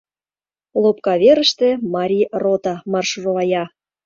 Лопка 0.81 1.13
верыште 1.23 1.69
Марий 1.93 2.29
рота 2.43 2.75
маршировая. 2.91 3.63